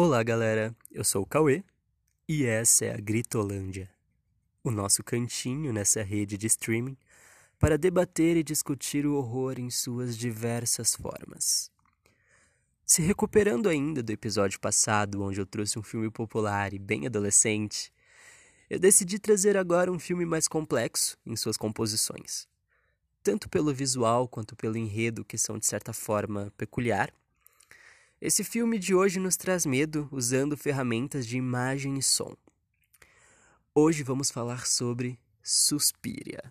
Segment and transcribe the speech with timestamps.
[0.00, 0.76] Olá, galera.
[0.92, 1.64] Eu sou o Cauê
[2.28, 3.90] e essa é a Gritolândia,
[4.62, 6.96] o nosso cantinho nessa rede de streaming
[7.58, 11.72] para debater e discutir o horror em suas diversas formas.
[12.86, 17.92] Se recuperando ainda do episódio passado, onde eu trouxe um filme popular e bem adolescente,
[18.70, 22.46] eu decidi trazer agora um filme mais complexo em suas composições,
[23.20, 27.12] tanto pelo visual quanto pelo enredo, que são de certa forma peculiar
[28.20, 32.36] esse filme de hoje nos traz medo usando ferramentas de imagem e som.
[33.72, 36.42] Hoje vamos falar sobre Suspiria.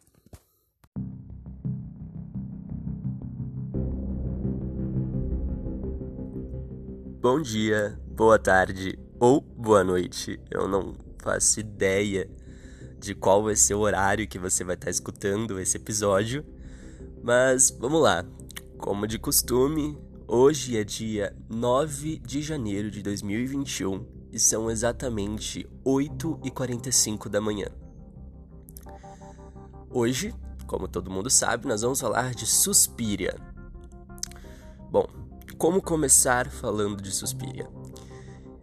[7.19, 10.39] Bom dia, boa tarde ou boa noite.
[10.49, 12.29] Eu não faço ideia
[12.97, 16.45] de qual vai ser o horário que você vai estar escutando esse episódio,
[17.21, 18.25] mas vamos lá.
[18.77, 19.97] Como de costume,
[20.29, 27.67] Hoje é dia 9 de janeiro de 2021 e são exatamente 8h45 da manhã.
[29.89, 33.37] Hoje, como todo mundo sabe, nós vamos falar de Suspiria.
[34.91, 35.07] Bom,
[35.57, 37.69] como começar falando de Suspiria?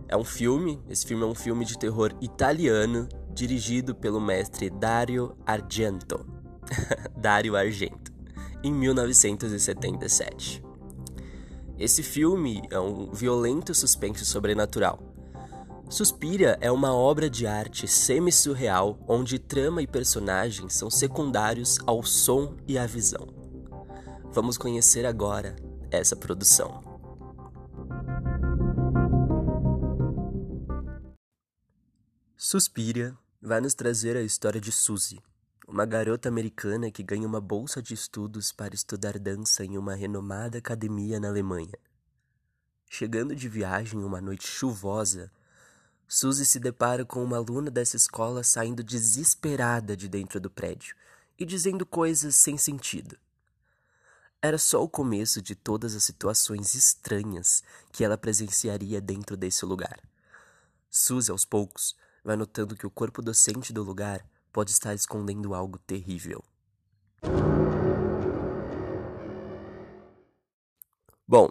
[0.07, 5.35] É um filme, esse filme é um filme de terror italiano dirigido pelo mestre Dario
[5.47, 6.27] Argento.
[7.17, 8.13] Dario Argento,
[8.63, 10.64] em 1977.
[11.79, 15.01] Esse filme é um violento suspense sobrenatural.
[15.91, 22.57] Suspiria é uma obra de arte semi-surreal onde trama e personagens são secundários ao som
[22.67, 23.27] e à visão.
[24.33, 25.57] Vamos conhecer agora
[25.91, 26.83] essa produção.
[32.37, 35.19] Suspiria vai nos trazer a história de Suzy,
[35.67, 40.59] uma garota americana que ganha uma bolsa de estudos para estudar dança em uma renomada
[40.59, 41.73] academia na Alemanha.
[42.89, 45.33] Chegando de viagem uma noite chuvosa,
[46.07, 50.95] Suzy se depara com uma aluna dessa escola saindo desesperada de dentro do prédio
[51.39, 53.17] e dizendo coisas sem sentido.
[54.43, 59.99] Era só o começo de todas as situações estranhas que ela presenciaria dentro desse lugar.
[60.91, 65.79] Suzy, aos poucos, vai notando que o corpo docente do lugar pode estar escondendo algo
[65.81, 66.43] terrível.
[71.27, 71.51] Bom,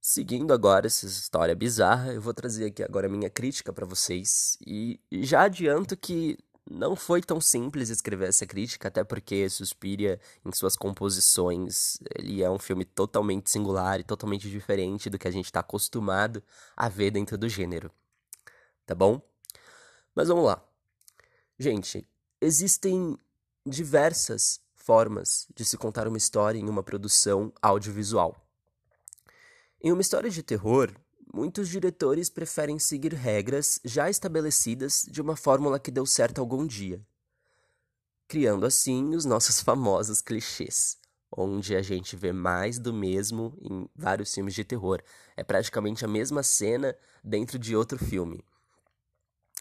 [0.00, 4.56] seguindo agora essa história bizarra, eu vou trazer aqui agora a minha crítica para vocês
[4.66, 6.38] e já adianto que
[6.68, 12.50] não foi tão simples escrever essa crítica, até porque Suspiria, em suas composições, ele é
[12.50, 16.42] um filme totalmente singular e totalmente diferente do que a gente está acostumado
[16.74, 17.92] a ver dentro do gênero.
[18.86, 19.20] Tá bom?
[20.14, 20.66] Mas vamos lá.
[21.58, 22.06] Gente,
[22.38, 23.16] existem
[23.64, 28.36] diversas formas de se contar uma história em uma produção audiovisual.
[29.80, 30.94] Em uma história de terror,
[31.32, 37.00] muitos diretores preferem seguir regras já estabelecidas de uma fórmula que deu certo algum dia,
[38.28, 40.98] criando assim os nossos famosos clichês,
[41.34, 45.02] onde a gente vê mais do mesmo em vários filmes de terror.
[45.34, 46.94] É praticamente a mesma cena
[47.24, 48.44] dentro de outro filme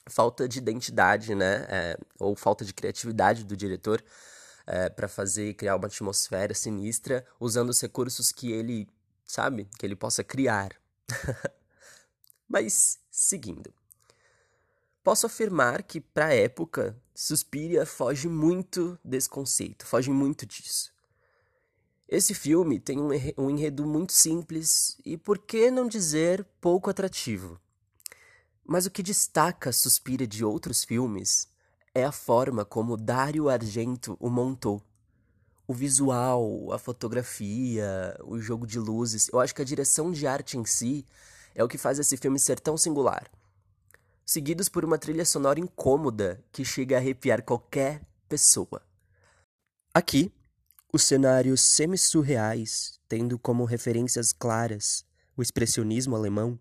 [0.08, 1.66] falta de identidade, né?
[1.70, 4.04] É, ou falta de criatividade do diretor
[4.66, 8.88] é, para fazer criar uma atmosfera sinistra usando os recursos que ele
[9.26, 10.72] sabe que ele possa criar.
[12.48, 13.74] Mas seguindo,
[15.04, 20.94] posso afirmar que para a época Suspiria foge muito desse conceito, foge muito disso.
[22.08, 23.00] Esse filme tem
[23.36, 27.60] um enredo muito simples e, por que não dizer, pouco atrativo.
[28.68, 31.48] Mas o que destaca Suspira de outros filmes
[31.94, 34.82] é a forma como Dario Argento o montou.
[35.68, 39.30] O visual, a fotografia, o jogo de luzes.
[39.32, 41.06] Eu acho que a direção de arte em si
[41.54, 43.30] é o que faz esse filme ser tão singular.
[44.26, 48.82] Seguidos por uma trilha sonora incômoda que chega a arrepiar qualquer pessoa.
[49.94, 50.32] Aqui,
[50.92, 55.06] os cenários semi-surreais, tendo como referências claras
[55.38, 56.60] o expressionismo alemão,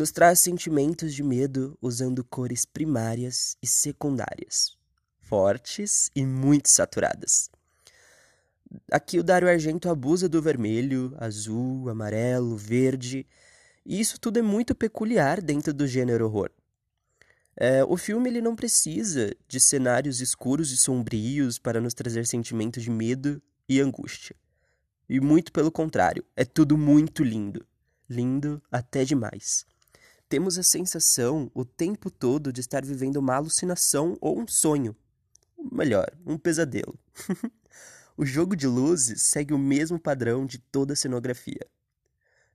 [0.00, 4.74] nos traz sentimentos de medo usando cores primárias e secundárias,
[5.20, 7.50] fortes e muito saturadas.
[8.90, 13.26] Aqui o Dario Argento abusa do vermelho, azul, amarelo, verde,
[13.84, 16.50] e isso tudo é muito peculiar dentro do gênero horror.
[17.54, 22.82] É, o filme ele não precisa de cenários escuros e sombrios para nos trazer sentimentos
[22.82, 24.34] de medo e angústia.
[25.06, 27.66] E muito pelo contrário, é tudo muito lindo.
[28.08, 29.68] Lindo até demais
[30.30, 34.96] temos a sensação o tempo todo de estar vivendo uma alucinação ou um sonho.
[35.72, 36.96] Melhor, um pesadelo.
[38.16, 41.66] o jogo de luzes segue o mesmo padrão de toda a cenografia.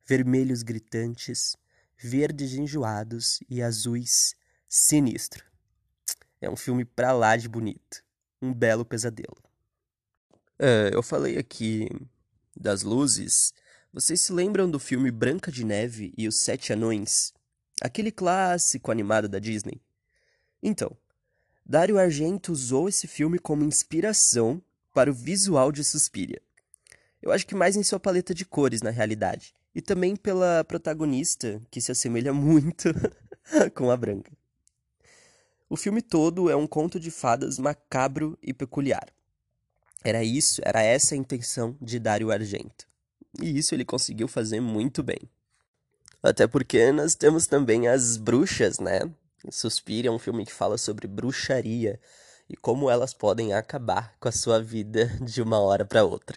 [0.06, 1.58] Vermelhos gritantes,
[1.98, 4.36] verdes enjoados e azuis
[4.70, 5.44] sinistro.
[6.40, 8.02] É um filme pra lá de bonito.
[8.42, 9.38] Um belo pesadelo.
[10.58, 11.90] É, eu falei aqui
[12.56, 13.54] das luzes.
[13.92, 17.36] Vocês se lembram do filme Branca de Neve e os Sete Anões?
[17.82, 19.82] Aquele clássico animado da Disney?
[20.64, 20.96] Então,
[21.66, 24.62] Dario Argento usou esse filme como inspiração
[24.94, 26.42] para o visual de Suspiria.
[27.22, 29.54] Eu acho que mais em sua paleta de cores, na realidade.
[29.74, 32.94] E também pela protagonista, que se assemelha muito
[33.74, 34.32] com a branca.
[35.68, 39.08] O filme todo é um conto de fadas macabro e peculiar.
[40.04, 42.88] Era isso, era essa a intenção de Dario Argento.
[43.42, 45.20] E isso ele conseguiu fazer muito bem.
[46.26, 49.02] Até porque nós temos também as bruxas, né?
[49.52, 52.00] Suspira é um filme que fala sobre bruxaria
[52.50, 56.36] e como elas podem acabar com a sua vida de uma hora para outra.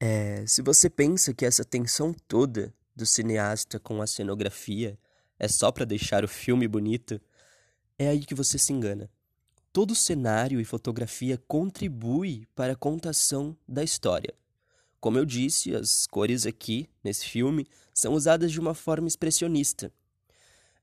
[0.00, 4.98] É, se você pensa que essa tensão toda do cineasta com a cenografia
[5.38, 7.20] é só para deixar o filme bonito,
[7.98, 9.10] é aí que você se engana.
[9.70, 14.39] Todo cenário e fotografia contribui para a contação da história.
[15.00, 19.92] Como eu disse, as cores aqui, nesse filme, são usadas de uma forma expressionista.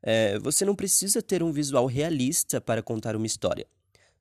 [0.01, 3.67] É, você não precisa ter um visual realista para contar uma história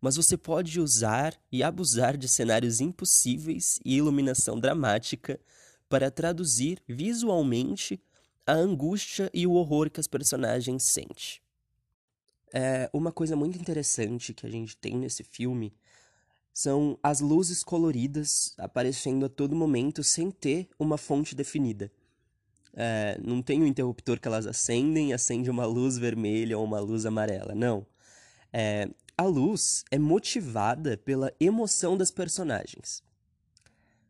[0.00, 5.40] mas você pode usar e abusar de cenários impossíveis e iluminação dramática
[5.88, 8.00] para traduzir visualmente
[8.46, 11.40] a angústia e o horror que as personagens sentem.
[12.52, 15.74] É, uma coisa muito interessante que a gente tem nesse filme
[16.56, 21.92] são as luzes coloridas aparecendo a todo momento sem ter uma fonte definida.
[22.72, 27.04] É, não tem um interruptor que elas acendem, acende uma luz vermelha ou uma luz
[27.04, 27.86] amarela, não.
[28.50, 28.88] É,
[29.18, 33.02] a luz é motivada pela emoção das personagens.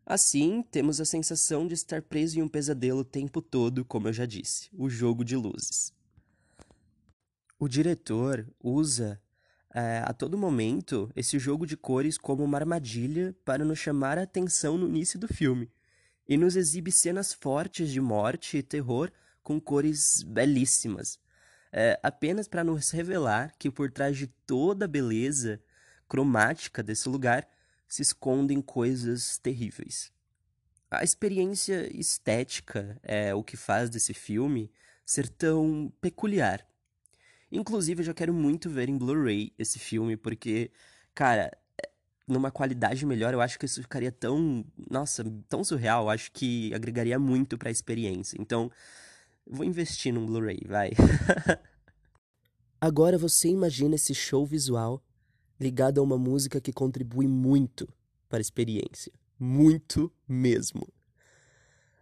[0.05, 4.13] Assim, temos a sensação de estar preso em um pesadelo o tempo todo, como eu
[4.13, 5.91] já disse, o jogo de luzes.
[7.59, 9.21] O diretor usa
[9.77, 14.23] é, a todo momento esse jogo de cores como uma armadilha para nos chamar a
[14.23, 15.71] atenção no início do filme
[16.27, 19.11] e nos exibe cenas fortes de morte e terror
[19.43, 21.19] com cores belíssimas,
[21.71, 25.61] é, apenas para nos revelar que por trás de toda a beleza
[26.09, 27.47] cromática desse lugar
[27.87, 30.11] se escondem coisas terríveis.
[30.89, 34.71] A experiência estética é o que faz desse filme
[35.05, 36.65] ser tão peculiar.
[37.51, 40.69] Inclusive, eu já quero muito ver em Blu-ray esse filme, porque,
[41.15, 41.51] cara,
[42.27, 46.73] numa qualidade melhor, eu acho que isso ficaria tão, nossa, tão surreal, eu acho que
[46.73, 48.37] agregaria muito para a experiência.
[48.39, 48.69] Então,
[49.49, 50.91] Vou investir num Blu-ray, vai.
[52.81, 55.01] Agora você imagina esse show visual
[55.59, 57.87] ligado a uma música que contribui muito
[58.27, 59.11] para a experiência.
[59.39, 60.87] Muito mesmo.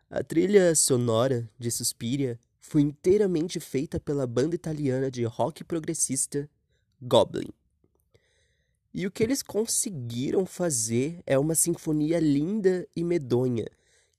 [0.10, 6.50] A trilha sonora de Suspiria foi inteiramente feita pela banda italiana de rock progressista
[7.00, 7.54] Goblin.
[8.92, 13.68] E o que eles conseguiram fazer é uma sinfonia linda e medonha,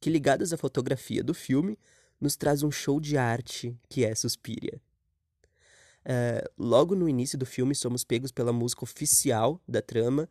[0.00, 1.76] que ligadas à fotografia do filme,
[2.20, 4.80] nos traz um show de arte que é Suspiria.
[6.04, 10.28] Uh, logo no início do filme, somos pegos pela música oficial da trama,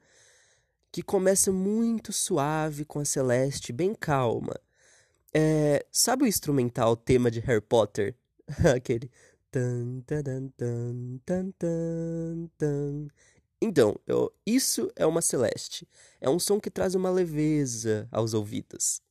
[0.90, 4.56] que começa muito suave com a Celeste, bem calma.
[5.34, 8.16] É, sabe o instrumental tema de Harry Potter?
[8.76, 9.12] Aquele.
[13.62, 15.88] Então, eu, isso é uma Celeste.
[16.20, 19.02] É um som que traz uma leveza aos ouvidos.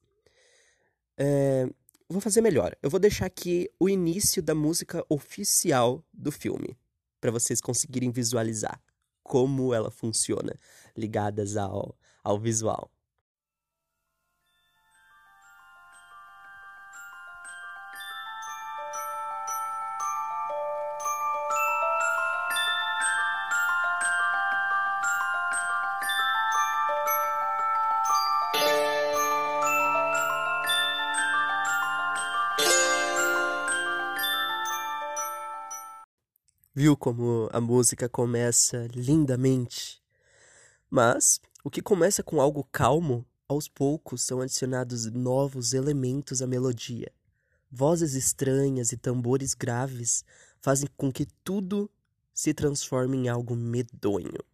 [1.17, 1.67] É,
[2.09, 2.77] vou fazer melhor.
[2.83, 6.77] Eu vou deixar aqui o início da música oficial do filme,
[7.21, 8.81] para vocês conseguirem visualizar
[9.25, 10.55] como ela funciona,
[10.95, 12.91] ligadas ao, ao visual.
[36.85, 40.03] Viu como a música começa lindamente?
[40.91, 47.11] Mas o que começa com algo calmo, aos poucos são adicionados novos elementos à melodia.
[47.71, 50.27] Vozes estranhas e tambores graves
[50.61, 51.91] fazem com que tudo
[52.35, 54.45] se transforme em algo medonho.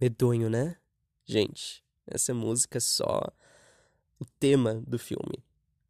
[0.00, 0.76] Medonho, né?
[1.24, 3.20] Gente, Essa música é só
[4.18, 5.44] o tema do filme.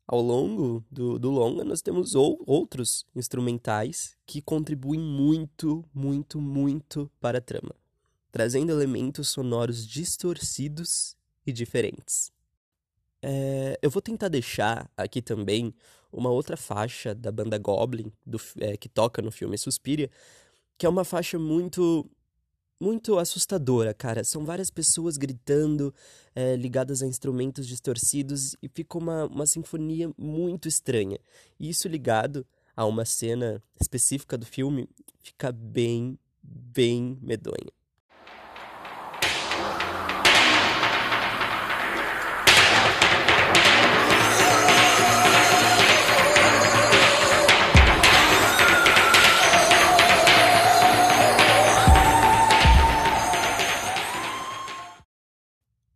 [0.06, 7.10] Ao longo do, do longa, nós temos ou, outros instrumentais que contribuem muito, muito, muito
[7.20, 7.74] para a trama,
[8.32, 11.14] trazendo elementos sonoros distorcidos
[11.46, 12.32] e diferentes.
[13.20, 15.74] É, eu vou tentar deixar aqui também
[16.10, 20.10] uma outra faixa da banda Goblin, do, é, que toca no filme Suspiria,
[20.78, 22.08] que é uma faixa muito
[22.80, 24.24] muito assustadora, cara.
[24.24, 25.94] São várias pessoas gritando,
[26.34, 31.18] é, ligadas a instrumentos distorcidos, e fica uma, uma sinfonia muito estranha.
[31.58, 34.88] E isso ligado a uma cena específica do filme
[35.20, 37.77] fica bem, bem medonha.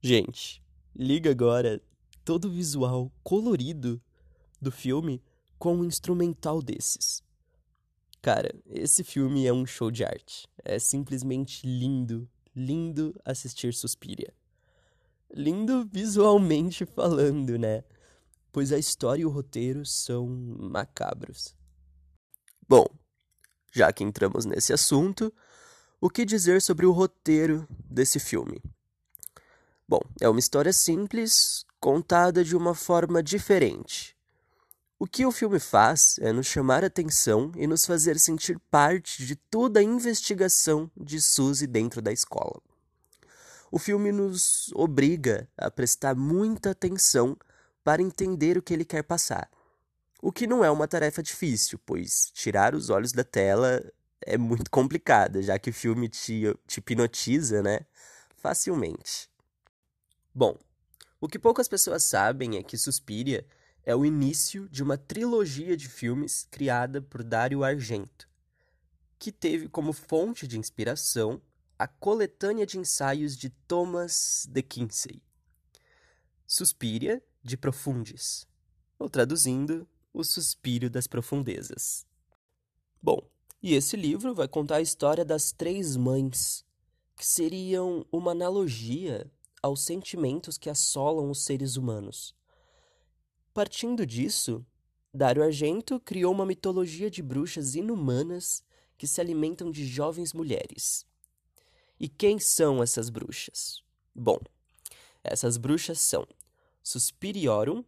[0.04, 0.61] Gente,
[0.97, 1.80] liga agora
[2.25, 4.02] todo o visual colorido
[4.61, 5.23] do filme
[5.56, 7.23] com um instrumental desses.
[8.21, 10.49] Cara, esse filme é um show de arte.
[10.64, 14.35] É simplesmente lindo, lindo assistir Suspiria.
[15.32, 17.85] Lindo visualmente falando, né?
[18.50, 21.54] Pois a história e o roteiro são macabros.
[22.68, 22.87] Bom,
[23.73, 25.32] já que entramos nesse assunto,
[26.00, 28.61] o que dizer sobre o roteiro desse filme?
[29.92, 34.16] Bom, é uma história simples, contada de uma forma diferente.
[34.99, 39.37] O que o filme faz é nos chamar atenção e nos fazer sentir parte de
[39.37, 42.58] toda a investigação de Suzy dentro da escola.
[43.70, 47.37] O filme nos obriga a prestar muita atenção
[47.84, 49.50] para entender o que ele quer passar.
[50.22, 53.84] O que não é uma tarefa difícil, pois tirar os olhos da tela
[54.22, 57.80] é muito complicado, já que o filme te, te hipnotiza, né?
[58.37, 59.30] Facilmente.
[60.34, 60.58] Bom,
[61.20, 63.46] o que poucas pessoas sabem é que Suspiria
[63.84, 68.28] é o início de uma trilogia de filmes criada por Dario Argento,
[69.18, 71.40] que teve como fonte de inspiração
[71.78, 75.22] a coletânea de ensaios de Thomas de Quincey.
[76.46, 78.46] Suspiria de Profundis,
[78.98, 82.06] ou traduzindo, O Suspiro das Profundezas.
[83.02, 83.28] Bom,
[83.62, 86.64] e esse livro vai contar a história das três mães,
[87.16, 89.30] que seriam uma analogia
[89.62, 92.35] aos sentimentos que assolam os seres humanos.
[93.54, 94.66] Partindo disso,
[95.14, 98.64] Dario Argento criou uma mitologia de bruxas inumanas
[98.99, 101.07] que se alimentam de jovens mulheres.
[102.00, 103.83] E quem são essas bruxas?
[104.14, 104.38] Bom,
[105.23, 106.26] essas bruxas são
[106.83, 107.85] Suspiriorum,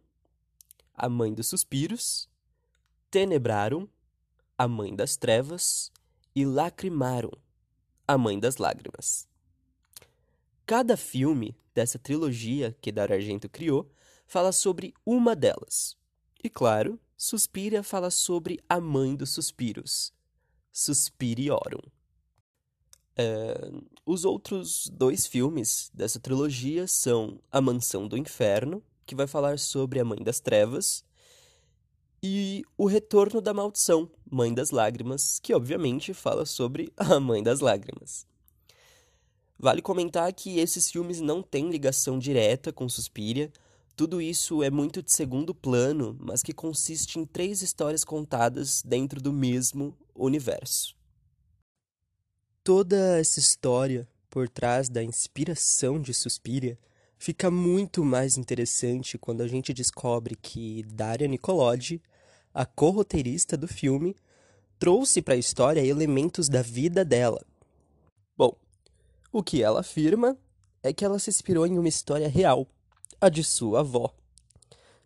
[0.93, 2.29] a mãe dos suspiros,
[3.11, 3.87] Tenebrarum,
[4.57, 5.91] a mãe das trevas,
[6.35, 7.31] e Lacrimarum,
[8.07, 9.27] a mãe das lágrimas.
[10.65, 13.87] Cada filme dessa trilogia que Dario Argento criou
[14.25, 15.95] fala sobre uma delas.
[16.43, 20.11] E claro, Suspiria fala sobre a mãe dos suspiros,
[20.71, 21.81] Suspiriorum.
[23.17, 23.71] É,
[24.05, 29.99] os outros dois filmes dessa trilogia são A Mansão do Inferno, que vai falar sobre
[29.99, 31.03] a Mãe das Trevas,
[32.21, 37.59] e O Retorno da Maldição, Mãe das Lágrimas, que obviamente fala sobre a Mãe das
[37.59, 38.25] Lágrimas.
[39.65, 43.51] Vale comentar que esses filmes não têm ligação direta com Suspiria,
[43.95, 49.19] tudo isso é muito de segundo plano, mas que consiste em três histórias contadas dentro
[49.19, 50.95] do mesmo universo.
[52.63, 56.77] Toda essa história por trás da inspiração de Suspiria
[57.17, 61.99] fica muito mais interessante quando a gente descobre que Daria Nicolodi,
[62.53, 64.15] a co-roteirista do filme,
[64.77, 67.43] trouxe para a história elementos da vida dela.
[69.37, 70.37] O que ela afirma
[70.81, 72.65] é que ela se inspirou em uma história real,
[73.19, 74.15] a de sua avó.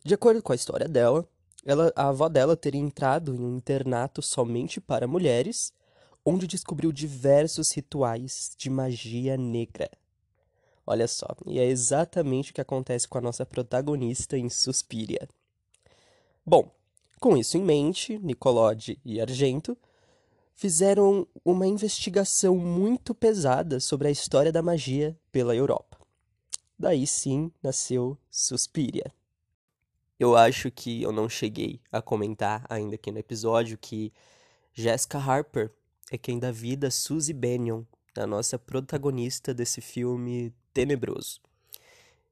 [0.05, 1.27] De acordo com a história dela,
[1.65, 5.73] ela, a avó dela teria entrado em um internato somente para mulheres,
[6.23, 9.89] onde descobriu diversos rituais de magia negra.
[10.85, 15.27] Olha só, e é exatamente o que acontece com a nossa protagonista em Suspiria.
[16.45, 16.69] Bom,
[17.19, 19.75] com isso em mente, Nicolode e Argento
[20.59, 25.97] fizeram uma investigação muito pesada sobre a história da magia pela Europa.
[26.77, 29.09] Daí sim nasceu Suspiria.
[30.19, 34.11] Eu acho que eu não cheguei a comentar ainda aqui no episódio que
[34.73, 35.71] Jessica Harper
[36.11, 37.83] é quem dá vida a Suzy Bennion,
[38.17, 41.39] a nossa protagonista desse filme tenebroso.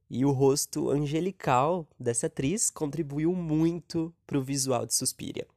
[0.10, 5.48] E o rosto angelical dessa atriz contribuiu muito para o visual de Suspiria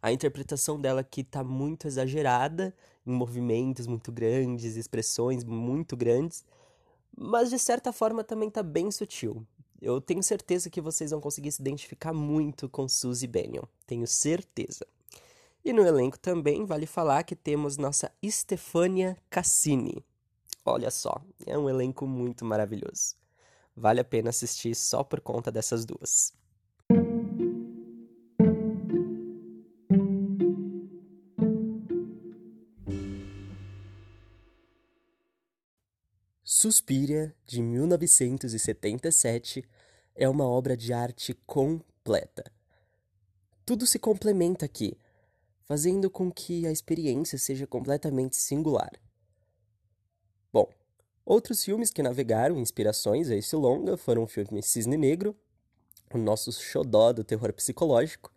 [0.00, 2.74] a interpretação dela que tá muito exagerada,
[3.06, 6.44] em movimentos muito grandes, expressões muito grandes,
[7.16, 9.46] mas de certa forma também tá bem sutil.
[9.80, 14.86] Eu tenho certeza que vocês vão conseguir se identificar muito com Suzy Bennion, tenho certeza.
[15.64, 20.04] E no elenco também vale falar que temos nossa Stefania Cassini.
[20.64, 23.16] Olha só, é um elenco muito maravilhoso.
[23.76, 26.32] Vale a pena assistir só por conta dessas duas.
[36.60, 39.64] Suspiria, de 1977,
[40.12, 42.50] é uma obra de arte completa.
[43.64, 44.98] Tudo se complementa aqui,
[45.62, 48.90] fazendo com que a experiência seja completamente singular.
[50.52, 50.68] Bom,
[51.24, 55.36] outros filmes que navegaram inspirações a esse longa foram o filme Cisne Negro,
[56.12, 58.32] o nosso xodó do terror psicológico,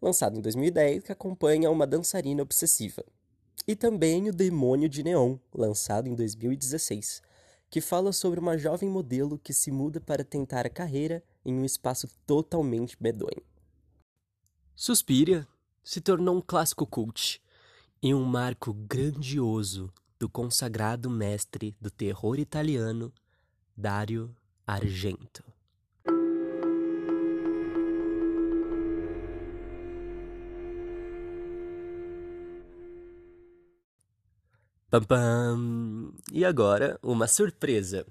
[0.00, 3.04] lançado em 2010, que acompanha uma dançarina obsessiva,
[3.66, 7.26] e também O Demônio de Neon, lançado em 2016,
[7.68, 11.64] que fala sobre uma jovem modelo que se muda para tentar a carreira em um
[11.64, 13.42] espaço totalmente medonho.
[14.74, 15.46] Suspiria
[15.82, 17.40] se tornou um clássico cult
[18.02, 23.12] e um marco grandioso do consagrado mestre do terror italiano
[23.76, 24.34] Dario
[24.66, 25.55] Argento.
[34.88, 36.12] Pam, pam.
[36.32, 38.06] E agora, uma surpresa.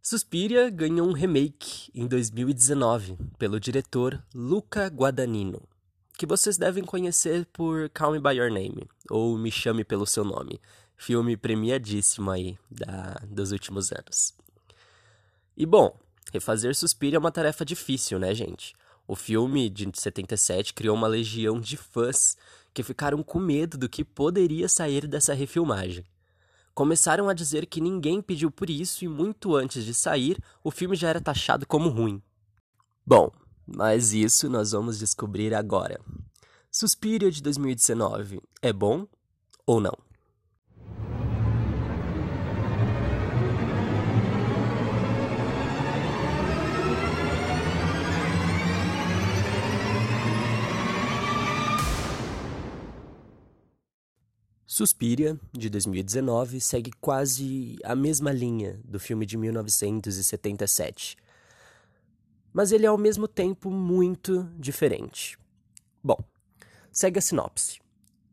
[0.00, 5.60] Suspiria ganhou um remake em 2019 pelo diretor Luca Guadagnino,
[6.16, 10.24] que vocês devem conhecer por Call Me By Your Name, ou Me Chame Pelo Seu
[10.24, 10.60] Nome,
[10.96, 14.32] filme premiadíssimo aí da, dos últimos anos.
[15.56, 15.98] E bom,
[16.32, 18.72] refazer Suspiria é uma tarefa difícil, né, gente?
[19.06, 22.36] O filme de 77 criou uma legião de fãs
[22.78, 26.04] que ficaram com medo do que poderia sair dessa refilmagem.
[26.72, 30.94] Começaram a dizer que ninguém pediu por isso e muito antes de sair, o filme
[30.94, 32.22] já era taxado como ruim.
[33.04, 33.32] Bom,
[33.66, 36.00] mas isso nós vamos descobrir agora.
[36.70, 39.08] Suspiria de 2019 é bom
[39.66, 39.98] ou não?
[54.78, 61.16] Suspiria, de 2019, segue quase a mesma linha do filme de 1977.
[62.52, 65.36] Mas ele é ao mesmo tempo muito diferente.
[66.00, 66.16] Bom,
[66.92, 67.80] segue a sinopse.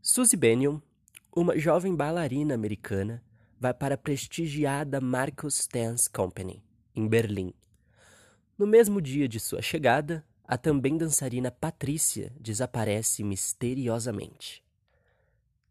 [0.03, 0.79] Suzy Bennion,
[1.36, 3.23] uma jovem bailarina americana,
[3.60, 6.63] vai para a prestigiada Marcus Dance Company,
[6.95, 7.55] em Berlim.
[8.55, 14.63] No mesmo dia de sua chegada, a também dançarina Patrícia desaparece misteriosamente.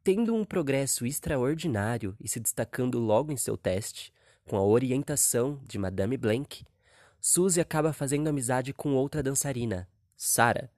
[0.04, 4.12] Tendo um progresso extraordinário e se destacando logo em seu teste,
[4.44, 6.62] com a orientação de Madame Blank,
[7.18, 10.68] Suzy acaba fazendo amizade com outra dançarina, Sarah,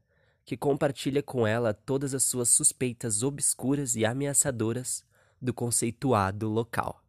[0.45, 5.05] que compartilha com ela todas as suas suspeitas obscuras e ameaçadoras
[5.43, 7.03] do conceituado local.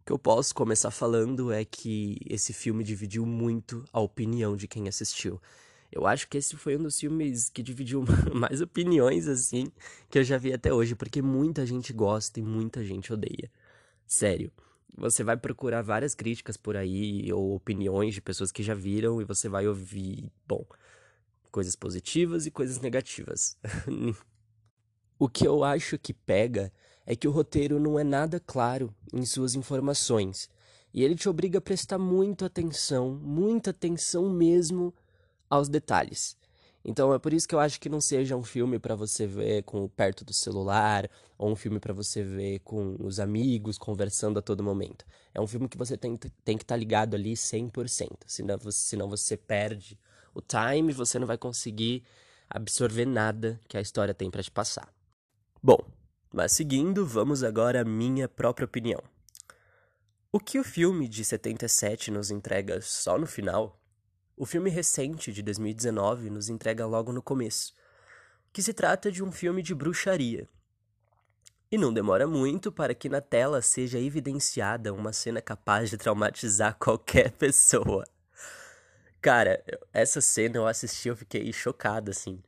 [0.00, 4.68] O que eu posso começar falando é que esse filme dividiu muito a opinião de
[4.68, 5.42] quem assistiu.
[5.90, 9.72] Eu acho que esse foi um dos filmes que dividiu mais opiniões, assim,
[10.10, 13.50] que eu já vi até hoje, porque muita gente gosta e muita gente odeia.
[14.06, 14.52] Sério.
[14.96, 19.24] Você vai procurar várias críticas por aí, ou opiniões de pessoas que já viram, e
[19.24, 20.66] você vai ouvir, bom,
[21.50, 23.56] coisas positivas e coisas negativas.
[25.18, 26.72] o que eu acho que pega
[27.06, 30.50] é que o roteiro não é nada claro em suas informações.
[30.92, 34.92] E ele te obriga a prestar muita atenção, muita atenção mesmo
[35.48, 36.36] aos detalhes.
[36.84, 39.62] Então é por isso que eu acho que não seja um filme para você ver
[39.64, 44.42] com perto do celular ou um filme para você ver com os amigos conversando a
[44.42, 45.04] todo momento.
[45.34, 48.78] É um filme que você tem, tem que estar tá ligado ali 100%, senão você,
[48.78, 49.98] senão você perde
[50.34, 52.04] o time e você não vai conseguir
[52.48, 54.88] absorver nada que a história tem para te passar.
[55.62, 55.78] Bom,
[56.32, 59.02] mas seguindo, vamos agora à minha própria opinião.
[60.30, 63.78] O que o filme de 77 nos entrega só no final
[64.38, 67.74] o filme recente de 2019 nos entrega logo no começo,
[68.52, 70.48] que se trata de um filme de bruxaria.
[71.70, 76.76] E não demora muito para que na tela seja evidenciada uma cena capaz de traumatizar
[76.80, 78.06] qualquer pessoa.
[79.20, 82.40] Cara, essa cena eu assisti, eu fiquei chocado, assim.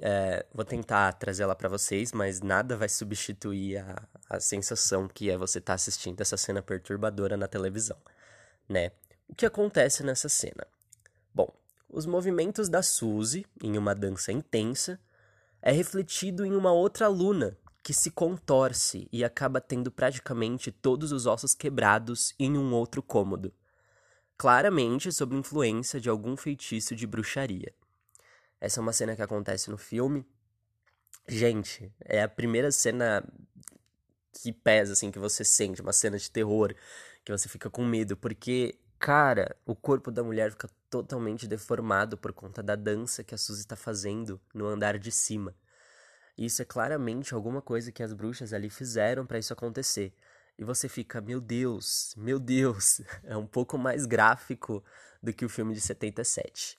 [0.00, 5.30] É, vou tentar trazer ela para vocês, mas nada vai substituir a, a sensação que
[5.30, 7.96] é você estar tá assistindo essa cena perturbadora na televisão,
[8.68, 8.92] né?
[9.28, 10.66] O que acontece nessa cena?
[11.34, 11.52] Bom,
[11.88, 15.00] os movimentos da Suzy, em uma dança intensa,
[15.60, 21.26] é refletido em uma outra aluna, que se contorce e acaba tendo praticamente todos os
[21.26, 23.52] ossos quebrados em um outro cômodo.
[24.38, 27.74] Claramente sob influência de algum feitiço de bruxaria.
[28.60, 30.26] Essa é uma cena que acontece no filme.
[31.28, 33.22] Gente, é a primeira cena
[34.42, 36.74] que pesa, assim, que você sente, uma cena de terror,
[37.24, 42.32] que você fica com medo, porque, cara, o corpo da mulher fica totalmente deformado por
[42.32, 45.54] conta da dança que a Suzy tá fazendo no andar de cima.
[46.38, 50.14] Isso é claramente alguma coisa que as bruxas ali fizeram para isso acontecer.
[50.58, 54.82] E você fica, meu Deus, meu Deus, é um pouco mais gráfico
[55.22, 56.78] do que o filme de 77,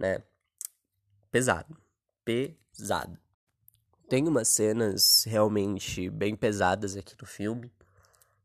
[0.00, 0.22] né?
[1.30, 1.76] Pesado,
[2.24, 3.18] pesado.
[4.08, 7.70] Tem umas cenas realmente bem pesadas aqui no filme,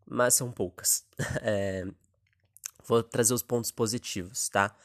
[0.05, 1.05] mas são poucas.
[1.41, 1.87] É...
[2.85, 4.75] Vou trazer os pontos positivos, tá?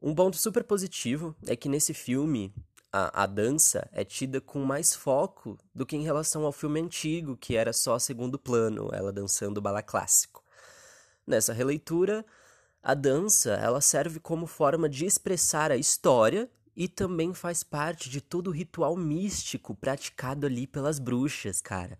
[0.00, 2.52] Um ponto super positivo é que nesse filme
[2.92, 7.36] a, a dança é tida com mais foco do que em relação ao filme antigo,
[7.36, 10.44] que era só segundo plano, ela dançando bala clássico.
[11.26, 12.24] Nessa releitura,
[12.82, 18.20] a dança ela serve como forma de expressar a história e também faz parte de
[18.20, 21.98] todo o ritual místico praticado ali pelas bruxas, cara.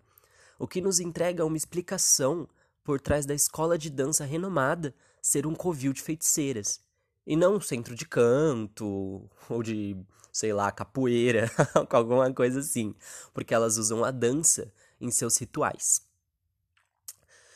[0.59, 2.47] O que nos entrega uma explicação
[2.83, 4.93] por trás da escola de dança renomada
[5.25, 6.79] ser um covil de feiticeiras,
[7.25, 9.97] e não um centro de canto ou de
[10.31, 11.49] sei lá, capoeira,
[11.89, 12.93] alguma coisa assim,
[13.33, 16.01] porque elas usam a dança em seus rituais.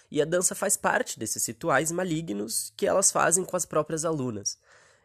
[0.09, 4.57] E a dança faz parte desses rituais malignos que elas fazem com as próprias alunas.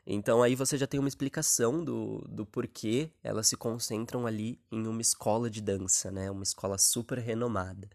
[0.07, 4.87] Então aí você já tem uma explicação do, do porquê elas se concentram ali em
[4.87, 6.31] uma escola de dança, né?
[6.31, 7.91] Uma escola super renomada,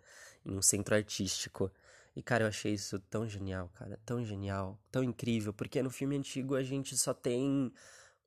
[0.45, 1.71] em um centro artístico.
[2.15, 6.17] E cara, eu achei isso tão genial, cara, tão genial, tão incrível, porque no filme
[6.17, 7.71] antigo a gente só tem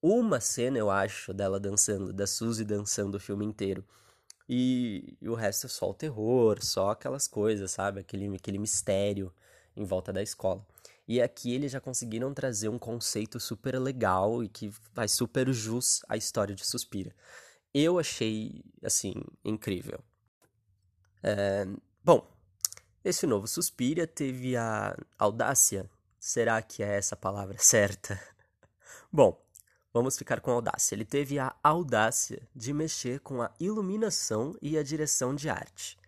[0.01, 3.85] uma cena, eu acho, dela dançando, da Suzy dançando o filme inteiro.
[4.49, 8.01] E, e, o resto é só o terror, só aquelas coisas, sabe?
[8.01, 9.33] Aquele, aquele mistério
[9.77, 10.67] em volta da escola.
[11.07, 16.03] E aqui eles já conseguiram trazer um conceito super legal e que faz super jus
[16.09, 17.15] à história de Suspira.
[17.75, 19.15] Eu achei, assim,
[19.45, 20.01] incrível.
[21.23, 21.67] É,
[22.05, 22.27] bom,
[23.05, 25.89] esse novo Suspira teve a audácia.
[26.19, 28.21] Será que é essa palavra certa?
[29.13, 29.43] Bom,
[29.93, 30.95] Vamos ficar com audácia.
[30.95, 35.99] Ele teve a audácia de mexer com a iluminação e a direção de arte.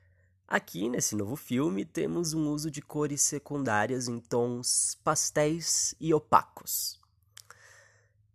[0.48, 6.98] Aqui, nesse novo filme, temos um uso de cores secundárias em tons pastéis e opacos.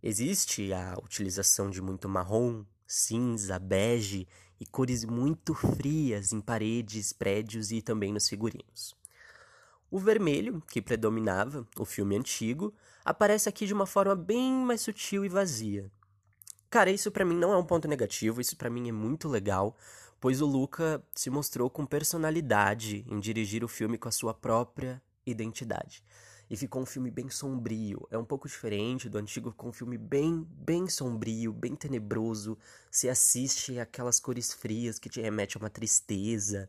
[0.04, 4.28] Existe a utilização de muito marrom, cinza, bege
[4.60, 8.96] e cores muito frias em paredes, prédios e também nos figurinos.
[9.90, 15.26] O vermelho, que predominava o filme antigo, aparece aqui de uma forma bem mais sutil
[15.26, 15.90] e vazia.
[16.70, 19.76] Cara, isso para mim não é um ponto negativo, isso para mim é muito legal,
[20.20, 25.02] pois o Luca se mostrou com personalidade em dirigir o filme com a sua própria
[25.26, 26.04] identidade.
[26.50, 29.98] E ficou um filme bem sombrio, é um pouco diferente do antigo, ficou um filme
[29.98, 32.58] bem, bem sombrio, bem tenebroso.
[32.90, 36.68] Se assiste aquelas cores frias que te remete a uma tristeza.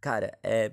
[0.00, 0.72] Cara, é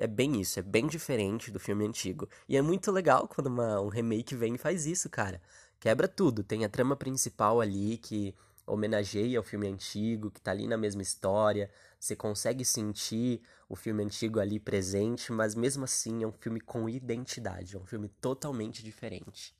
[0.00, 2.26] é bem isso, é bem diferente do filme antigo.
[2.48, 5.42] E é muito legal quando uma, um remake vem e faz isso, cara.
[5.78, 6.42] Quebra tudo.
[6.42, 8.34] Tem a trama principal ali que
[8.66, 11.70] homenageia o filme antigo, que tá ali na mesma história.
[12.00, 16.88] Você consegue sentir o filme antigo ali presente, mas mesmo assim é um filme com
[16.88, 19.54] identidade, é um filme totalmente diferente.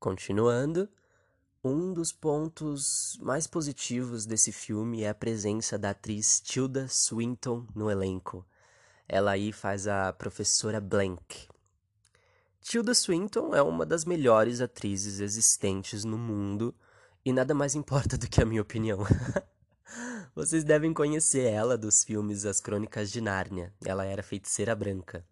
[0.00, 0.88] Continuando,
[1.62, 7.88] um dos pontos mais positivos desse filme é a presença da atriz Tilda Swinton no
[7.88, 8.44] elenco.
[9.08, 11.48] Ela aí faz a professora Blank.
[12.60, 16.74] Tilda Swinton é uma das melhores atrizes existentes no mundo
[17.24, 18.98] e nada mais importa do que a minha opinião.
[20.34, 23.70] Vocês devem conhecer ela dos filmes As Crônicas de Nárnia.
[23.84, 25.22] Ela era feiticeira branca.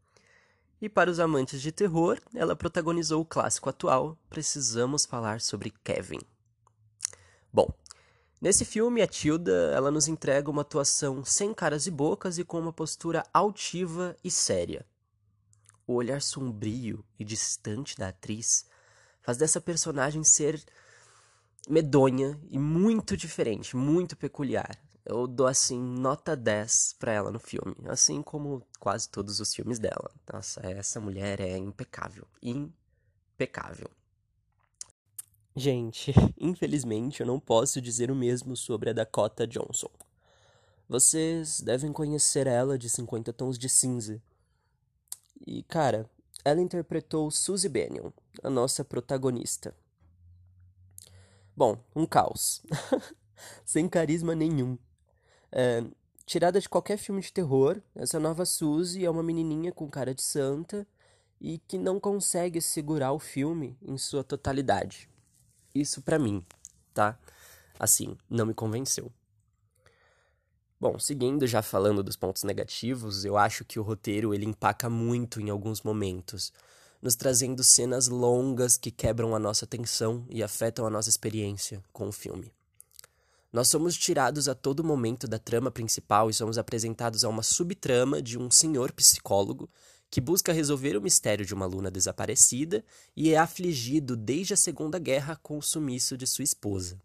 [0.78, 6.20] E para os amantes de terror, ela protagonizou o clássico atual Precisamos Falar sobre Kevin.
[7.52, 7.72] Bom,
[8.40, 12.58] Nesse filme, a Tilda ela nos entrega uma atuação sem caras e bocas e com
[12.58, 14.86] uma postura altiva e séria.
[15.86, 18.64] O olhar sombrio e distante da atriz
[19.20, 20.58] faz dessa personagem ser
[21.68, 24.78] medonha e muito diferente, muito peculiar.
[25.04, 29.78] Eu dou assim nota 10 para ela no filme, assim como quase todos os filmes
[29.78, 30.10] dela.
[30.32, 33.90] Nossa, essa mulher é impecável, impecável.
[35.56, 39.90] Gente, infelizmente eu não posso dizer o mesmo sobre a Dakota Johnson.
[40.88, 44.20] Vocês devem conhecer ela de 50 Tons de Cinza.
[45.46, 46.10] E, cara,
[46.44, 48.10] ela interpretou Suzy Bennion,
[48.42, 49.74] a nossa protagonista.
[51.56, 52.62] Bom, um caos.
[53.64, 54.76] Sem carisma nenhum.
[55.52, 55.84] É,
[56.24, 60.22] tirada de qualquer filme de terror, essa nova Suzy é uma menininha com cara de
[60.22, 60.86] santa
[61.40, 65.08] e que não consegue segurar o filme em sua totalidade.
[65.74, 66.44] Isso para mim,
[66.92, 67.18] tá?
[67.78, 69.10] Assim, não me convenceu.
[70.78, 75.40] Bom, seguindo já falando dos pontos negativos, eu acho que o roteiro ele empaca muito
[75.40, 76.52] em alguns momentos,
[77.02, 82.08] nos trazendo cenas longas que quebram a nossa atenção e afetam a nossa experiência com
[82.08, 82.52] o filme.
[83.52, 88.22] Nós somos tirados a todo momento da trama principal e somos apresentados a uma subtrama
[88.22, 89.68] de um senhor psicólogo
[90.08, 92.84] que busca resolver o mistério de uma aluna desaparecida
[93.16, 97.00] e é afligido desde a Segunda Guerra com o sumiço de sua esposa.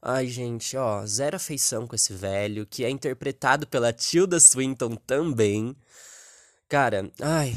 [0.00, 5.76] Ai, gente, ó, zero afeição com esse velho, que é interpretado pela Tilda Swinton também.
[6.68, 7.56] Cara, ai,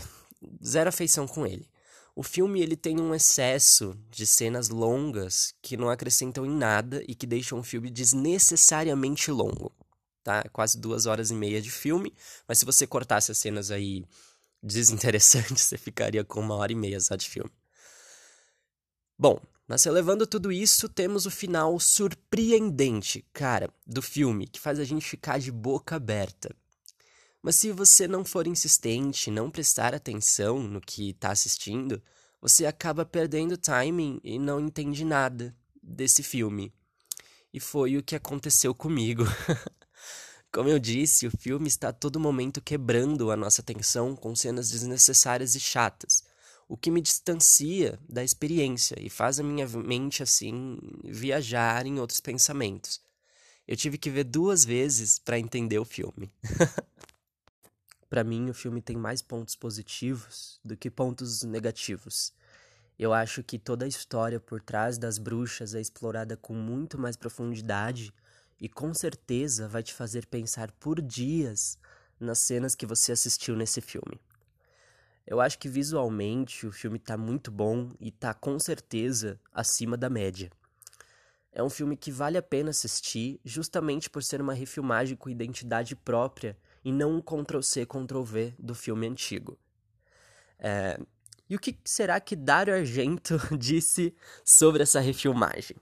[0.64, 1.68] zero afeição com ele.
[2.16, 7.14] O filme ele tem um excesso de cenas longas que não acrescentam em nada e
[7.14, 9.76] que deixam o filme desnecessariamente longo.
[10.24, 10.44] Tá?
[10.54, 12.14] Quase duas horas e meia de filme,
[12.48, 14.06] mas se você cortasse as cenas aí
[14.64, 17.52] desinteressantes, você ficaria com uma hora e meia só de filme.
[19.20, 24.86] Bom, mas relevando tudo isso, temos o final surpreendente, cara, do filme, que faz a
[24.86, 26.56] gente ficar de boca aberta.
[27.46, 32.02] Mas se você não for insistente, não prestar atenção no que está assistindo,
[32.42, 36.74] você acaba perdendo timing e não entende nada desse filme.
[37.54, 39.26] E foi o que aconteceu comigo.
[40.52, 44.72] Como eu disse, o filme está a todo momento quebrando a nossa atenção com cenas
[44.72, 46.24] desnecessárias e chatas,
[46.68, 52.20] o que me distancia da experiência e faz a minha mente assim viajar em outros
[52.20, 53.00] pensamentos.
[53.68, 56.34] Eu tive que ver duas vezes para entender o filme.
[58.16, 62.32] Para mim, o filme tem mais pontos positivos do que pontos negativos.
[62.98, 67.18] Eu acho que toda a história por trás das bruxas é explorada com muito mais
[67.18, 68.14] profundidade
[68.58, 71.78] e com certeza vai te fazer pensar por dias
[72.18, 74.18] nas cenas que você assistiu nesse filme.
[75.28, 80.10] Eu acho que visualmente o filme tá muito bom e tá com certeza acima da
[80.10, 80.50] média.
[81.52, 85.98] É um filme que vale a pena assistir justamente por ser uma refilmagem com identidade
[85.98, 89.58] própria e não um Ctrl-C, Ctrl-V do filme antigo.
[90.60, 91.00] É...
[91.50, 95.76] E o que será que Dario Argento disse sobre essa refilmagem?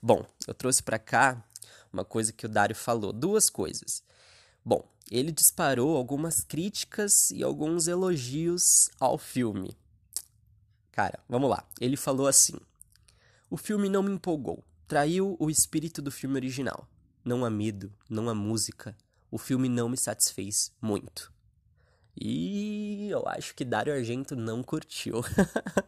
[0.00, 1.44] Bom, eu trouxe para cá
[1.92, 4.04] uma coisa que o Dario falou, duas coisas.
[4.64, 9.76] Bom, ele disparou algumas críticas e alguns elogios ao filme.
[10.92, 11.64] Cara, vamos lá.
[11.80, 12.54] Ele falou assim:
[13.50, 16.88] O filme não me empolgou, traiu o espírito do filme original.
[17.24, 18.96] Não há medo, não há música,
[19.36, 21.30] o filme não me satisfez muito.
[22.18, 25.20] E eu acho que Dario Argento não curtiu.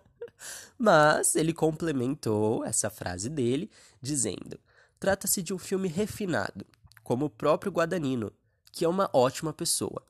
[0.79, 3.71] Mas ele complementou essa frase dele
[4.03, 4.61] dizendo:
[5.01, 6.67] Trata-se de um filme refinado,
[7.03, 8.31] como o próprio Guadagnino,
[8.71, 10.05] que é uma ótima pessoa.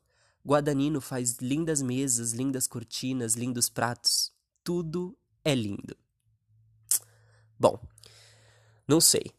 [0.45, 4.33] Guadagnino faz lindas mesas, lindas cortinas, lindos pratos.
[4.65, 5.97] Tudo é lindo.
[7.57, 7.81] Bom,
[8.89, 9.38] não sei.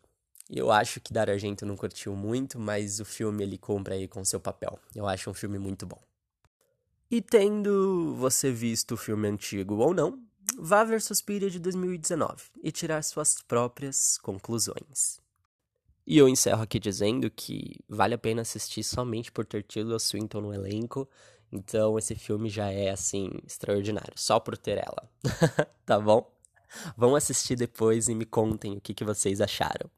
[0.49, 4.25] Eu acho que Dario Argento não curtiu muito, mas o filme ele compra aí com
[4.25, 4.79] seu papel.
[4.95, 6.01] Eu acho um filme muito bom.
[7.11, 10.23] E tendo você visto o filme antigo ou não,
[10.57, 15.19] vá ver Suspiria de 2019 e tirar suas próprias conclusões.
[16.05, 20.41] E eu encerro aqui dizendo que vale a pena assistir somente por ter Tilda Swinton
[20.41, 21.07] no elenco.
[21.51, 25.07] Então esse filme já é assim extraordinário, só por ter ela.
[25.85, 26.31] tá bom?
[26.97, 29.89] Vão assistir depois e me contem o que, que vocês acharam.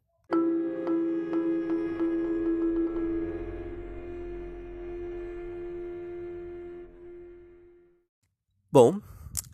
[8.74, 9.02] Bom,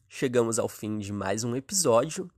[0.08, 2.30] chegamos ao fim de mais um episódio.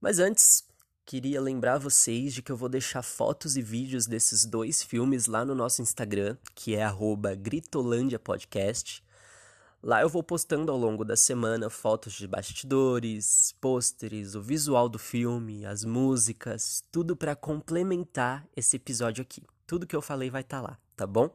[0.00, 0.64] Mas antes,
[1.04, 5.44] queria lembrar vocês de que eu vou deixar fotos e vídeos desses dois filmes lá
[5.44, 6.86] no nosso Instagram, que é
[7.36, 9.04] @gritolândia_podcast.
[9.82, 14.98] Lá eu vou postando ao longo da semana fotos de bastidores, pôsteres, o visual do
[14.98, 19.42] filme, as músicas, tudo para complementar esse episódio aqui.
[19.66, 21.30] Tudo que eu falei vai estar tá lá, tá bom?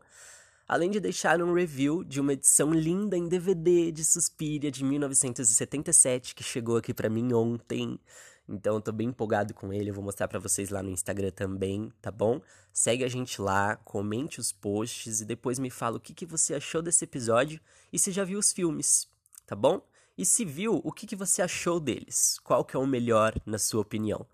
[0.67, 6.33] Além de deixar um review de uma edição linda em DVD de Suspiria de 1977
[6.35, 7.99] que chegou aqui para mim ontem.
[8.47, 11.31] Então eu tô bem empolgado com ele, eu vou mostrar para vocês lá no Instagram
[11.31, 12.41] também, tá bom?
[12.71, 16.55] Segue a gente lá, comente os posts e depois me fala o que, que você
[16.55, 17.59] achou desse episódio
[17.91, 19.07] e se já viu os filmes,
[19.45, 19.81] tá bom?
[20.17, 22.37] E se viu, o que, que você achou deles?
[22.43, 24.27] Qual que é o melhor na sua opinião?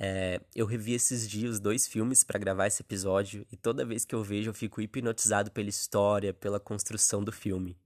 [0.00, 4.14] É, eu revi esses dias dois filmes para gravar esse episódio e toda vez que
[4.14, 7.76] eu vejo eu fico hipnotizado pela história, pela construção do filme.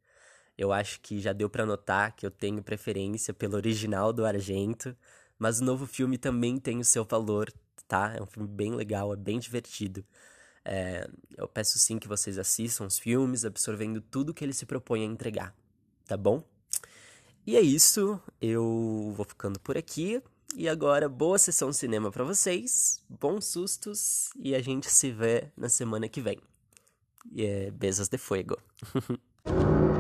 [0.57, 4.97] Eu acho que já deu para notar que eu tenho preferência pelo original do Argento,
[5.39, 7.51] mas o novo filme também tem o seu valor,
[7.89, 8.15] tá?
[8.15, 10.05] É um filme bem legal, é bem divertido.
[10.65, 15.03] É, eu peço sim que vocês assistam os filmes, absorvendo tudo que ele se propõe
[15.03, 15.55] a entregar,
[16.07, 16.45] tá bom?
[17.47, 20.23] E é isso, eu vou ficando por aqui.
[20.55, 25.69] E agora, boa sessão cinema para vocês, bons sustos e a gente se vê na
[25.69, 26.39] semana que vem.
[27.33, 28.59] E é, beijos de fuego.